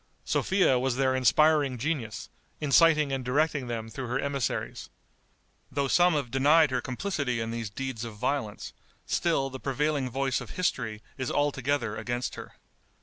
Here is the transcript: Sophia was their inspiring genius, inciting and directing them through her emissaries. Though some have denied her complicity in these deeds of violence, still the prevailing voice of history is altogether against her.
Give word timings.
Sophia 0.25 0.79
was 0.79 0.95
their 0.95 1.15
inspiring 1.15 1.77
genius, 1.77 2.27
inciting 2.59 3.11
and 3.11 3.23
directing 3.23 3.67
them 3.67 3.87
through 3.87 4.07
her 4.07 4.17
emissaries. 4.19 4.89
Though 5.71 5.87
some 5.87 6.15
have 6.15 6.31
denied 6.31 6.71
her 6.71 6.81
complicity 6.81 7.39
in 7.39 7.51
these 7.51 7.69
deeds 7.69 8.03
of 8.03 8.15
violence, 8.15 8.73
still 9.05 9.51
the 9.51 9.59
prevailing 9.59 10.09
voice 10.09 10.41
of 10.41 10.57
history 10.57 11.03
is 11.19 11.29
altogether 11.29 11.97
against 11.97 12.33
her. 12.33 12.55